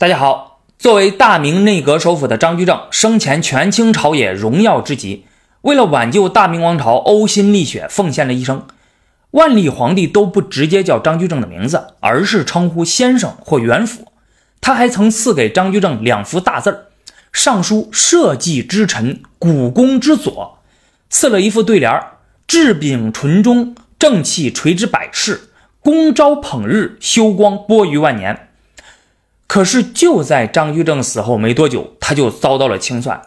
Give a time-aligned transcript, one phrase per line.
[0.00, 5.24] 大家好，作为大明内阁首辅的张居正，生前权倾朝野，荣耀之极。
[5.62, 8.64] 为了挽救大明王朝，呕心沥血，奉献了一生。
[9.32, 14.06] 万历皇帝都不直接叫张居正的名字，而是称呼先生或元辅。
[14.60, 16.86] 他还曾赐给张居正两幅大字儿，
[17.32, 20.60] 上书“社稷之臣，古公之佐”，
[21.10, 25.48] 赐了一副对联儿：“治秉纯忠，正气垂之百世；
[25.80, 28.44] 公昭捧日，修光播于万年。”
[29.48, 33.20] 可是就在张居正死后没多久，他就遭到了清算。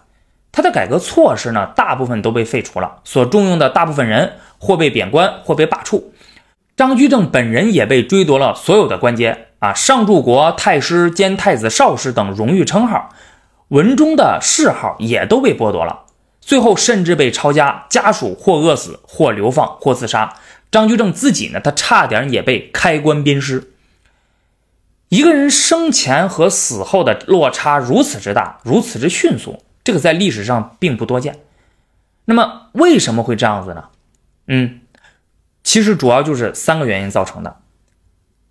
[0.51, 6.03] 他的改革措施呢，大部分都被废除了，所重用的大部分人或被贬官，或被罢黜。
[6.77, 13.09] 张居正本人也被追夺了所有的官阶啊，上柱国、太师兼太子少师等荣誉称号，
[13.69, 16.01] 文中的谥号也都被剥夺了。
[16.39, 20.33] 最后甚至被抄家，家属或饿死，或流放，或自杀。
[20.69, 23.73] 张居正自己呢，他差点也被开棺鞭尸。
[25.11, 31.37] 一个人生前和死后的落差如此之大，如此之迅速，这个在历史上并不多见。
[32.23, 33.89] 那么为什么会这样子呢？
[34.47, 34.79] 嗯，
[35.65, 37.57] 其实主要就是三个原因造成的。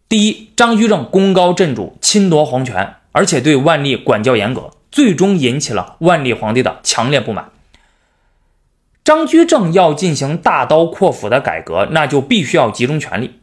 [0.07, 7.49] 第一，张居正功高震主，侵夺皇权，而且对万历管教严格，最终引起了万历皇帝的强烈不满。
[9.03, 13.40] 张居正要进行大刀阔斧的改革，那就必须要集中权力。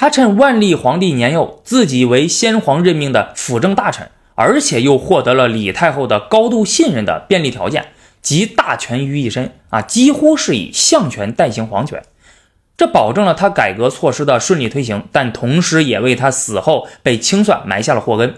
[0.00, 7.88] 他趁万历皇帝年幼，自己为先皇任命的辅政大臣，而且又获得了李太后的高度信任的便利条件，
[8.22, 12.02] 集大权于一身啊，几乎是以相权代行皇权，
[12.78, 18.36] 这保证了他改革措施的顺利推行，但同时也为他死后被清算埋下了祸根。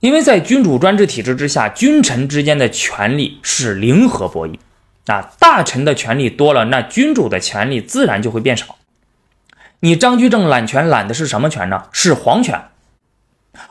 [0.00, 4.54] 因为在君主专制体制之下，君臣之间的权力是零和博弈
[5.04, 8.76] 啊，大臣的权力多了，那君主的权力自然就会变少。
[9.84, 11.86] 你张居正揽权揽的是什么权呢？
[11.90, 12.66] 是皇权，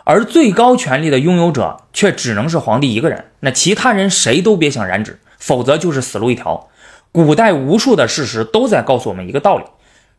[0.03, 3.27] 而最高权力的拥有者却只能是皇帝一个人。
[3.39, 6.67] 那其他人谁都别想染指，否则就是死路一条。
[7.13, 9.63] 古代无数的事实都在告诉我们一个道理：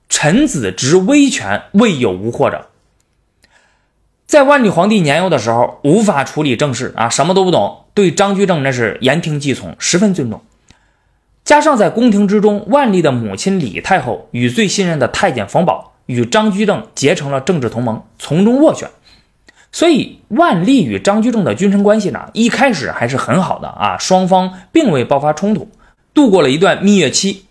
[0.09, 2.69] 臣子执威权，未有无祸者。
[4.27, 10.43] 在万历皇帝年幼的时候，无法处理政事啊，什么都不懂，对张居正那是言听计从，十分尊重。
[11.45, 18.89] 加上在宫廷之中，万历的母亲李太后与最信任的太监冯保与张居正结成了政治同盟，从中斡旋，
[19.73, 25.69] 所以万历与张居正的君臣关系呢，一开始还是很好的啊，双方并未爆发冲突，
[26.15, 27.47] 度过了一段蜜月期。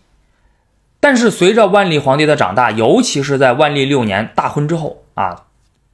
[1.02, 5.44] 但是随着万历皇帝的长大，尤其是在万历六年大婚之后啊，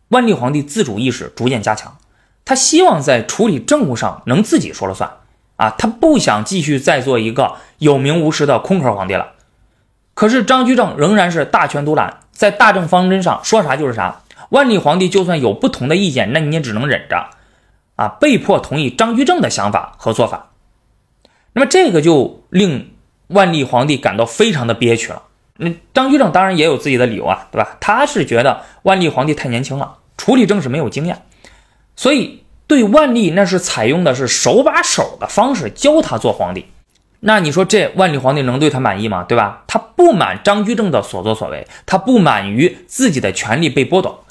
[0.09, 1.97] 万历皇帝自主意识逐渐加强，
[2.45, 5.09] 他希望在处理政务上能自己说了算。
[5.57, 9.33] 啊，他不想继续再做一个有名无实的空壳皇帝了。
[10.13, 14.21] 可是张居正仍然是大权独揽，在大政方针上说啥就是啥。
[14.49, 17.31] 万历皇帝就算有不同的意见，那你也只能忍着，
[17.95, 20.51] 啊，被迫同意张居正的想法和做法。
[21.53, 22.93] 那么这个就令
[23.27, 25.23] 万历皇帝感到非常的憋屈了。
[25.57, 27.77] 那张居正当然也有自己的理由啊，对吧？
[27.79, 31.23] 他是觉得万历皇帝太年轻了，处理政事没有经验，
[31.95, 32.43] 所以。
[32.67, 36.65] 对万历那是采用的是手把手的方式教他做皇帝，
[37.21, 39.23] 那你说这万历皇帝能对他满意吗？
[39.23, 39.63] 对吧？
[39.67, 44.25] 他不满张居正的所作所为，他不满于自己的权利被剥夺。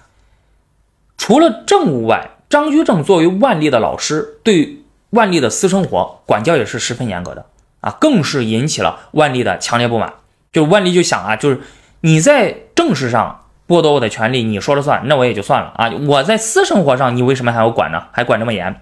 [1.17, 7.47] 除了政务外，张居正作为万历的老师，对万历的私生活管教也是十分严格的
[7.81, 10.13] 啊，更是引起了万历的强烈不满。
[10.53, 11.61] 就万历就想啊，就是
[12.03, 13.45] 你在政事上。
[13.67, 15.91] 剥夺我的权利，你说了算，那我也就算了啊！
[16.07, 18.05] 我在私生活上，你为什么还要管呢？
[18.13, 18.81] 还管这么严？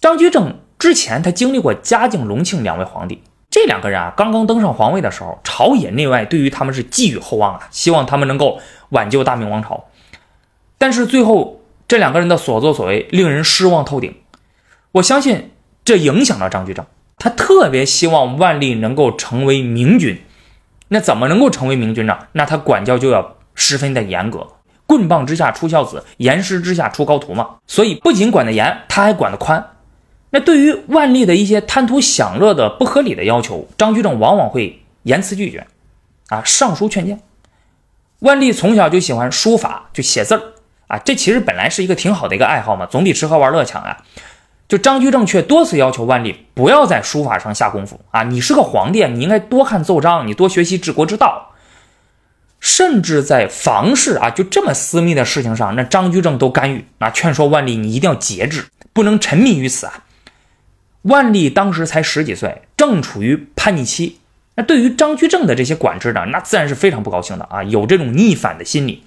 [0.00, 9.84] 张居正之前他经历过嘉靖、隆庆两位皇帝，这两个人啊，刚刚登上皇位的时候，朝野内外对于他们是寄予厚望啊，希望他们能够挽救大明王朝。
[10.76, 14.14] 但是最后这两个人的所作所为令人失望透顶，
[14.90, 15.52] 我相信
[15.84, 16.84] 这影响了张居正，
[17.16, 20.20] 他特别希望万历能够成为明君。
[20.88, 22.18] 那怎么能够成为明君呢？
[22.32, 23.34] 那他管教就要。
[23.58, 24.46] 十分的严格，
[24.86, 27.56] 棍棒之下出孝子，严师之下出高徒嘛。
[27.66, 29.70] 所以不仅管得严，他还管得宽。
[30.28, 35.66] 那对于万历的一些贪图享乐的不合理的要求，张居正往往会严词拒绝，
[36.28, 37.18] 啊，上书劝谏。
[38.18, 40.42] 万历从小就喜欢书法，就写字儿
[40.88, 44.04] 啊，这其实本来是一个挺好的一个爱好嘛，总比吃喝玩乐强啊。
[44.68, 51.52] 就张居正却多次要求万历不要在书法上下功夫啊，你是个皇帝，你应该多看奏章，你多学习治国之道。
[52.58, 60.04] 甚至在房事啊，就这么私密的事情上，那张居正都干预啊，劝说万历你一定要节制，不能沉迷于此啊。
[61.02, 64.18] 万历当时才十几岁，正处于叛逆期，
[64.56, 69.04] 那对于张居正的这些管制呢，那自然是非常不高兴的啊，有这种逆反的心理。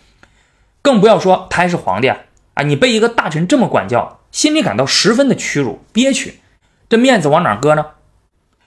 [0.81, 2.17] 更不要说他还是皇帝啊，
[2.53, 6.39] 啊，你被一个大臣这么管教，心里感到十分的屈辱憋屈，
[6.87, 7.85] 这面子往哪搁呢？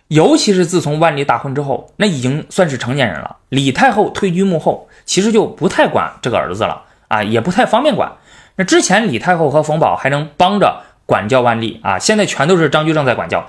[0.09, 3.37] 尤其是自从万历大婚之后，那已经算是成年人了。
[3.49, 8.12] 李太后退居幕后，其实就不太管这个儿子了啊，也不太方便管。
[8.56, 13.47] 那之前李太后和冯保还能帮着管教万历啊，现在全都是张居正在管教，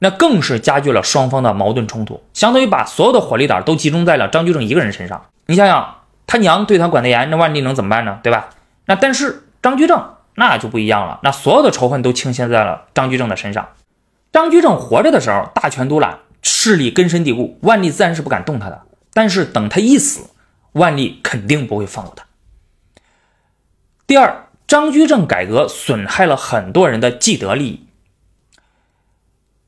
[0.00, 5.24] 那更是加剧了双方的矛盾冲突，相当于把所有的火力点都集中在了张居正一个人身上。
[5.46, 8.20] 你想想，他娘对他管得严，那万历能怎么办呢？
[8.22, 8.50] 对吧？
[8.84, 10.04] 那但是张居正
[10.36, 13.68] 那就不一样了，那所有的仇恨都倾泻在了张居正的身上。
[14.32, 18.82] 张居正活着的时候，大权独揽，势力根深蒂固，万历自然是不敢动他的。
[19.12, 20.30] 但是等他一死，
[20.72, 22.24] 万历肯定不会放过他。
[24.06, 27.86] 第二，张居正改革损害了很多人的既得利益。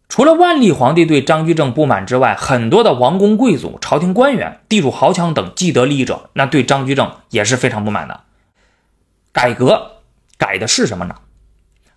[0.08, 8.20] 除了万历皇帝对张居正不满之外，很多的王公贵族、朝廷官员、地主豪强等既得利益者，那对张居正也是非常不满的。
[9.32, 9.95] 改革
[10.38, 11.14] 改的是什么呢？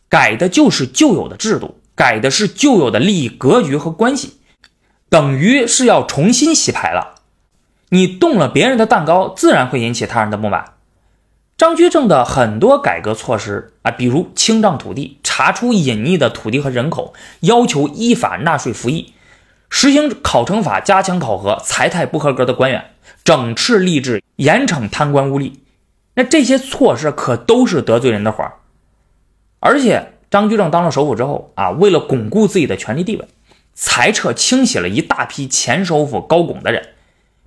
[0.07, 1.80] 改的就是旧有的制度。
[1.95, 4.39] 改的是旧有的利益格局和关系，
[5.09, 7.15] 等于是要重新洗牌了。
[7.89, 10.75] 你动了别人的蛋糕，自然会引起他人的不满。
[11.57, 19.13] 张居正的很多改革措施啊，比如清账土地、查出隐匿的土地和人口、要求依法纳税服役、
[19.69, 22.91] 实行考成法、加强考核、财态不合格的官员、
[23.25, 25.51] 整治吏治、严惩贪官污吏，
[26.15, 28.53] 那这些措施可都是得罪人的活儿，
[29.59, 30.13] 而且。
[30.31, 33.25] 张居正当了首辅之后啊，为了巩固自己的权力地位，
[33.73, 36.89] 裁撤清洗了一大批前首辅高拱的人，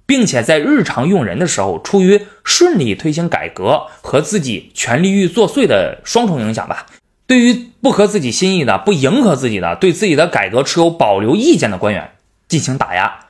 [0.05, 6.87] 并且在日常用人的时候，出于顺利推行改革和自己权力欲作祟的双重影响吧，
[7.29, 12.11] 对于不合自己心意的、不迎合自己的、对自己的改革持有保留意见的官员
[12.49, 13.27] 进行打压。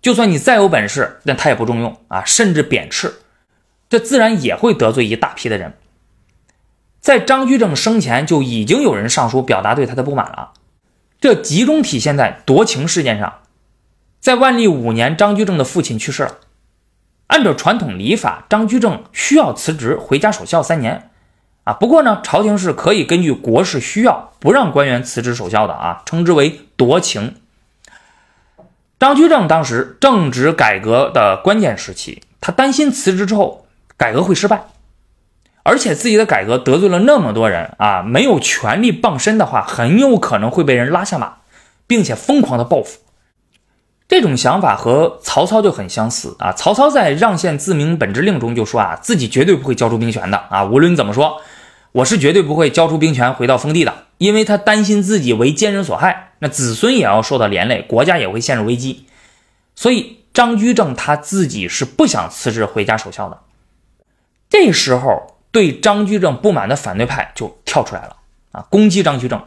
[0.00, 3.12] 就算你再有本事，那他也不重用啊，甚至贬斥，
[3.88, 5.74] 这自然也会得罪一大批的人。
[7.00, 10.52] 在张居正生前就已经有人上书表达对他的不满了，
[11.20, 13.40] 这集中体现在夺情事件上。
[14.18, 16.38] 在万历五年，张居正的父亲去世了，
[17.28, 21.10] 按照传统礼法，张居正需要辞职回家守孝三年。
[21.62, 27.36] 啊，不过呢，朝廷是可以根据国事需要不让官员辞职守孝的啊，称之为夺情。
[28.98, 33.65] 张居正当时正值改革的关键时期，他担心辞职之后
[33.96, 34.66] 改革会失败。
[35.62, 41.38] 而且自己的改革得罪了那么多人啊，没有权力傍身的话，很有可能会被人拉下马，
[41.88, 43.00] 并且疯狂的报复。
[44.06, 46.52] 这种想法和曹操就很相似啊。
[46.52, 50.64] 曹操在让县自明本之令中就说啊，自己绝对不会交出兵权的啊。
[50.64, 51.40] 无论怎么说，
[51.90, 59.06] 我是绝对不会交出兵权回到封地的，因为他担心自己为奸人所害，那子孙也要受到连累，国家也会陷入危机。
[59.74, 63.40] 所以张居正他自己是不想辞职回家守孝的。
[64.48, 65.32] 这时候。
[65.52, 68.16] 对张居正不满的反对派就跳出来了
[68.52, 69.42] 啊，攻击张居正，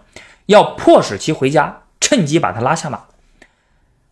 [0.48, 3.02] 要迫使其回家，趁机把他拉下马。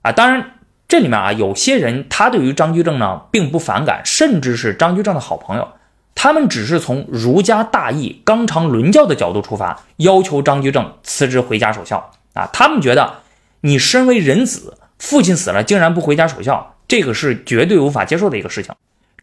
[0.04, 5.68] 啊，当然这里面啊，有些人他对于张居正呢并不反感，甚至是张居正的好朋友，
[6.14, 12.12] 他们只是从儒家大义、纲常伦教的角度出发，要求张居正辞职回家守孝。
[12.34, 13.22] 啊，他们觉得
[13.62, 18.76] 你身为人子，父亲死了竟然不回家守孝，这个是绝对无法接受的一个事情。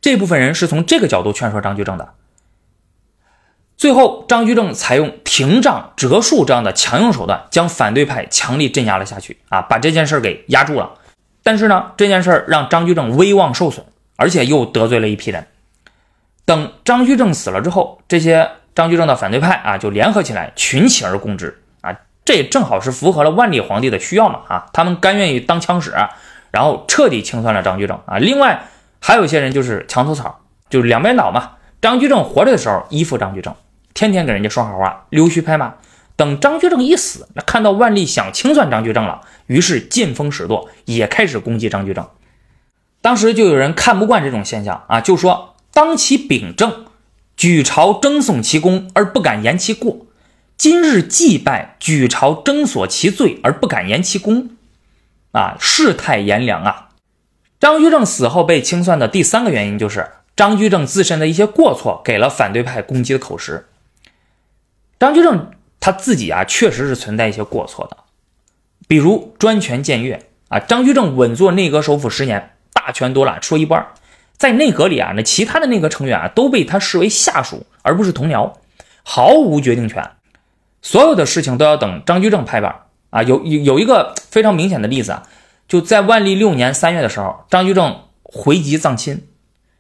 [0.05, 2.12] 这部分人是从这个角度劝说张居正的。
[3.79, 10.93] 最后，张居正采用停杖折树这样的强硬手段，将反对派强力镇压了下去啊，把这件事给压住了。
[11.43, 13.87] 但是呢，这件事让张居正威望受损，
[14.17, 15.47] 而且又得罪了一批人。
[16.45, 25.95] 等张居正死了之后，这些张居正的反对派啊，就联合起来群起而攻之啊，这也正好是符合了万历皇帝的需要嘛啊，他们甘愿意当枪使，
[26.50, 28.19] 然后彻底清算了张居正啊。
[28.19, 28.67] 另外
[29.06, 31.56] 还有一些人就是墙头草，就是两边倒嘛。
[31.82, 33.54] 张居正活着的时候依附张居正。
[33.92, 35.75] 天天给人家说好话，溜须拍马。
[36.16, 42.08] 等张居正一死，那看到万历想清算张居正了，于是见风使舵，也开始攻击张居正。
[43.02, 46.87] 当时就有人看不惯这种现象啊，就说当其秉政，
[47.37, 50.06] 举朝争颂其功而不敢言其过；
[50.56, 54.56] 今日祭拜，举朝争索其罪而不敢言其功。
[55.32, 56.88] 啊，世态炎凉啊！
[57.64, 63.66] 张居正死后被清算的第三个原因，就是张居正自身的一些过错，给了反对派攻击的口实。
[65.00, 67.97] 张居正他自己啊，确实是存在一些过错的，
[68.87, 70.59] 比如专权僭越啊。
[70.59, 73.87] 张居正稳坐内阁首辅十年，大权独揽，说一不二。
[74.37, 78.52] 在内阁里啊，那其他的内阁成员啊，都被他视为下属，而不是同僚，
[79.02, 80.06] 毫无决定权。
[80.83, 83.23] 所有的事情都要等张居正拍板啊。
[83.23, 85.23] 有有有一个非常明显的例子啊，
[85.75, 89.26] 就在万历六年三月的时候，张居正回籍葬亲，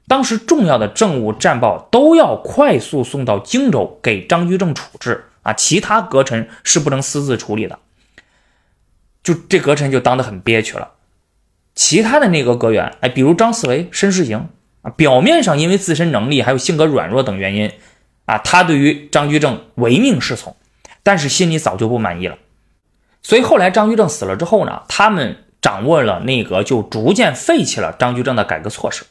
[0.08, 7.78] 当时重要的政务战报都要快速送到荆州给张居正处置啊，其他阁臣是不能私自处理的。
[9.22, 10.94] 就这阁臣就当得很憋屈了。
[11.76, 14.48] 其他的内阁阁员，哎，比如张四维、申世行
[14.82, 17.70] 啊，表面上因为自身能力还有性格软弱等原因
[18.24, 20.56] 啊，他对于张居正唯命是从，
[21.04, 22.36] 但是心里早就不满意了。
[23.22, 29.06] 所以后来张居正死了之后呢，他们掌握了内阁，就逐渐废弃了张居正的改革措施。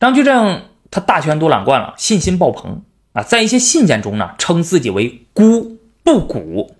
[0.00, 6.74] 张居正他大权独揽惯了，信心爆棚啊，在一些信件中呢，称自己为孤不古。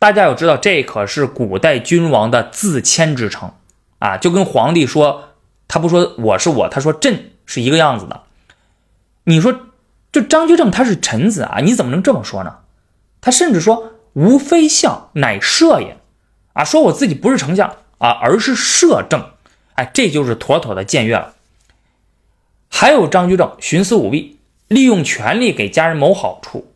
[0.00, 3.52] 大家要知道，这可是古代君王的自谦之称
[4.00, 5.28] 啊，就跟皇帝说
[5.68, 8.22] 他不说我是我，他说朕是一个样子的。
[9.22, 9.56] 你说
[10.10, 12.56] 这张居正他是臣子啊，你怎么能这么说呢？
[13.20, 15.96] 他甚至说吾非相，乃摄也
[16.52, 19.30] 啊，说我自己不是丞相啊，而是摄政，
[19.74, 21.34] 哎，这就是妥妥的僭越了。
[22.68, 26.72] 还有张居正徇私舞弊，利用权力给家人谋好处。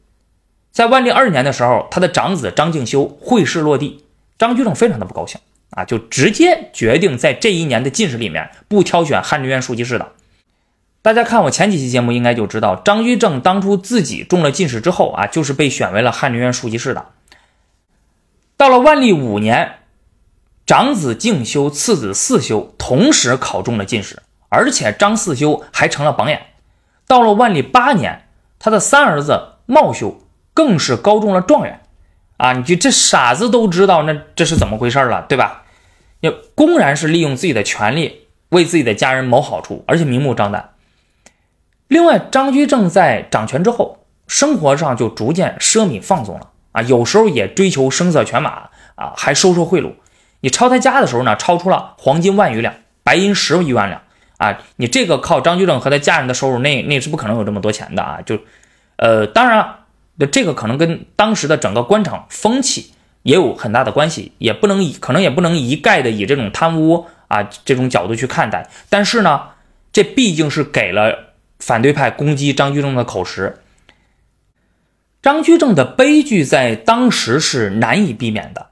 [0.71, 4.05] 在万历二年的时候，他的长子张敬修会试落地，
[4.39, 5.41] 张居正非常的不高兴
[5.71, 10.13] 啊，就直接决定在这一年的进士里面不挑选翰林院庶吉士的。
[11.01, 17.07] 大家看我前几期节目应该就知道，张居正当初自己中了进士之后啊，就是被选为了翰林院庶吉士的。
[18.57, 19.81] 到了万历五年，
[20.67, 26.41] 长子敬修、次子四修同时考中了进士，而且张四修还成了榜眼。
[27.07, 30.21] 到了万历八年，他的三儿子茂修。
[30.57, 31.83] 更是高中了状元，
[32.39, 35.65] 啊，你就这傻子都知道，那这是怎么回事了，对吧？
[36.21, 40.71] 要公然是利用自己的权利为自己的家人谋好处，而且明目张胆。
[41.89, 49.93] 另外，张居正在掌权之后，生活上就逐渐奢靡放纵了啊，有时候也追求声色犬马啊，还收受贿赂。
[50.41, 54.03] 你抄他家的时候呢，超出了黄金万余两，白银十余万两
[54.37, 54.59] 啊！
[54.77, 58.21] 你这个靠张居正和他家人的收入，那那是不可能有这么多钱的啊！
[58.21, 58.39] 就，
[58.97, 59.57] 呃，当然。
[59.59, 59.79] 了
[60.33, 62.91] 这个可能跟当时的整个官场风气
[63.23, 68.67] 也有很大的关系，也不能以可能也不能一概的以这种贪污啊这种角度去看待。
[68.89, 69.43] 但是呢，
[69.93, 73.59] 这毕竟是给了反对派攻击张居正的口实。
[75.27, 78.69] 张居正的悲剧在当时是难以避免的，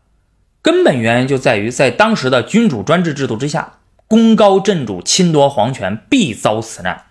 [0.62, 7.06] 根本原因就在于在当时的君主专制制度之下，功高震主侵夺皇权必遭此难。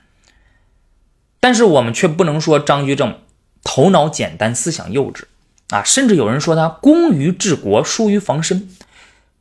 [1.41, 3.19] 但是我们却不能说张居正。
[3.65, 5.23] 头脑简单，思想幼稚，
[5.71, 8.69] 啊，甚至有人说他功于治国，疏于防身，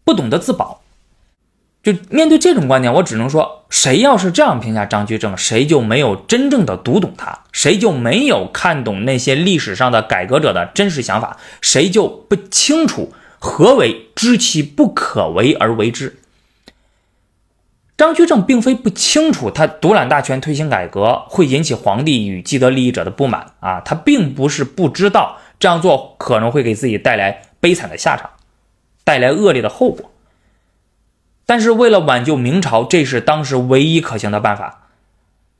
[0.02, 0.81] 不懂得自保。
[1.82, 16.20] 就面对这种观点，我只能说，谁要是这样评价张居正，谁就没有真正的读懂他，谁就没有看懂那些历史上的改革者的真实想法，谁就不清楚何为知其不可为而为之。
[17.96, 28.30] 张居正并非不清楚，他独揽大权推行改革会引起皇帝与既得利益者的不满啊，他并不是不知道这样做可能会给自己带来悲惨的下场，
[29.02, 30.11] 带来恶劣的后果。
[31.44, 34.80] 但是为了挽救明朝，这是当时唯一可行的办法。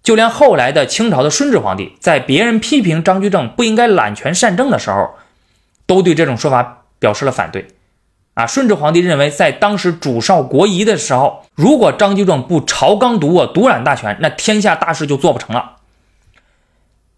[0.03, 5.15] 就连后来的清朝的顺治皇帝，在别人批评张居正不应该揽权擅政的时候，
[5.87, 7.69] 都对这种说法表示了反对。
[8.35, 15.77] 啊，顺治皇帝认为，在当时主少国疑的时候，如果张居正不朝纲独卧、独揽大权，那天下大事就做不成了。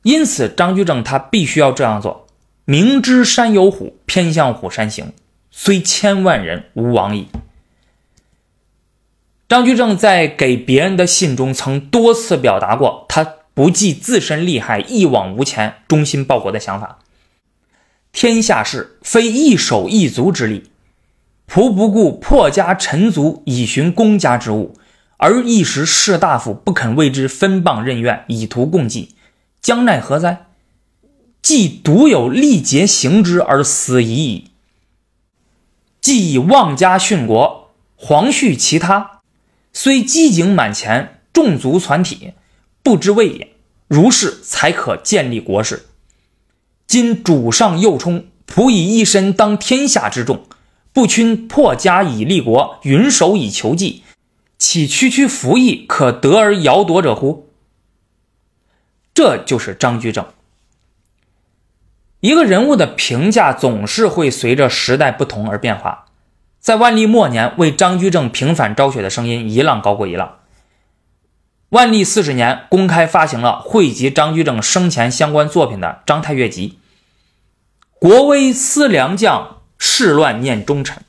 [0.03, 2.27] 因此，张居正他必须要这样做。
[2.65, 5.13] 明知山有虎，偏向虎山行，
[5.51, 7.29] 虽千万人，吾往矣。
[9.55, 16.99] 张居正在给别人的信中曾多次表达过，他不计自身利害，一往无前，忠心报国的想法。
[18.11, 20.73] 天下事非一手一足之力。
[21.49, 24.75] 仆不顾破家臣族以寻公家之物，
[25.19, 29.15] 而一时士大夫不肯为之分谤任怨，以图共济，
[29.63, 30.47] 将奈何哉？
[31.41, 34.51] 既独有力竭行之而死已矣。
[36.01, 39.21] 既以妄家殉国，皇恤其他，
[39.75, 42.33] 虽积景满前，众族攒体，
[42.83, 43.51] 不知畏也。
[43.89, 45.87] 如是才可建立国事。
[46.87, 50.47] 今主上右冲，仆以一身当天下之重。
[50.93, 54.05] 不徇破家以立国，云手以求计，
[54.59, 57.51] 岂区区服役可得而摇夺者乎？
[59.13, 60.25] 这就是张居正。
[62.21, 66.04] 一个人物的评价总是会随着时代不同而变化。
[66.65, 70.39] 在万历末年，为张居正平反昭雪的声音一浪高过一浪。
[71.69, 76.79] 万历四十年，公开发行了汇集张居正生前相关作品的《张太岳集》，
[77.99, 79.59] 国威思良将。
[79.77, 81.03] 世乱念忠臣，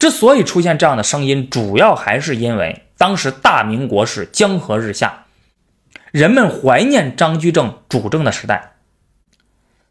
[0.00, 5.26] 之所以出现这样的声音，主要还是因为当时大明国势江河日下，
[6.10, 8.72] 人们怀念张居正主政的时代。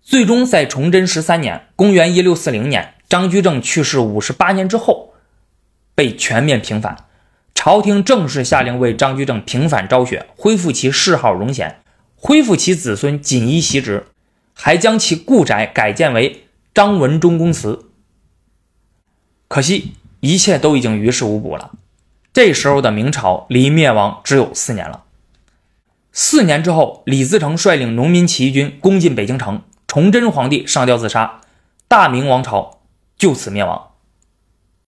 [0.02, 5.14] 最终在崇祯十三年（公元一六四零年），张居正去世五十八年之后，
[5.94, 7.06] 被全面平反。
[7.54, 11.84] 朝廷正式下令为张居正平反昭雪，恢复其谥号荣显，
[12.16, 14.08] 恢复其子孙锦衣袭职，
[14.56, 17.86] 还将其故宅改建为张文忠公祠。
[19.48, 19.92] 可惜
[20.22, 21.74] 一切都已经于事无补了。
[22.34, 25.04] 这时候的明朝离灭亡只有四年了。
[26.12, 31.42] 四年之后，李自成率领农民起义军攻进北京城，崇祯皇帝上吊自杀，
[31.88, 32.80] 大明王朝
[33.18, 33.93] 就此灭亡。